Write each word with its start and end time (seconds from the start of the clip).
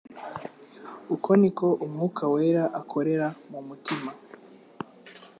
Uko 1.15 1.29
niko 1.39 1.67
Umwuka 1.85 2.23
wera 2.33 2.63
akorera 2.79 3.27
mu 3.51 3.59
mutima. 3.67 4.11